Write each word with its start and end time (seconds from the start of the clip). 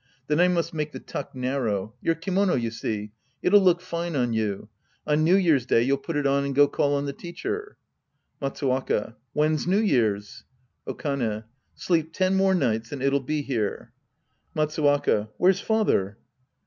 Then 0.25 0.39
I 0.39 0.47
must 0.47 0.73
make 0.73 0.93
the 0.93 0.99
tuck 0.99 1.35
narrow. 1.35 1.93
Your 2.01 2.15
kimono, 2.15 2.55
you 2.55 2.71
see. 2.71 3.11
It'll 3.43 3.61
look 3.61 3.81
fine 3.81 4.15
on 4.15 4.33
you. 4.33 4.67
On 5.05 5.23
New 5.23 5.35
Year's 5.35 5.67
day 5.67 5.83
you'll 5.83 5.99
put 5.99 6.15
it 6.15 6.25
on 6.25 6.43
and 6.43 6.55
go 6.55 6.67
call 6.67 6.95
on 6.95 7.05
the 7.05 7.13
teacher. 7.13 7.77
Matsuwaka. 8.41 9.15
When's 9.33 9.67
New 9.67 9.77
Year's? 9.77 10.43
Okane. 10.87 11.43
Sleep 11.75 12.13
ten 12.13 12.35
more 12.35 12.55
nights 12.55 12.91
and 12.91 13.03
it'll 13.03 13.19
be 13.19 13.43
here. 13.43 13.91
Matsuwaka. 14.55 15.29
Where's 15.37 15.61
father 15.61 16.17